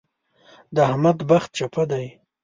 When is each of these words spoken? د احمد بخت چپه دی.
د 0.75 0.77
احمد 0.89 1.17
بخت 1.29 1.49
چپه 1.57 1.83
دی. 1.91 2.05